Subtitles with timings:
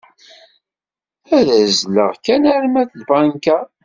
[1.37, 3.57] Ad azzleɣ kan arma d tabanka.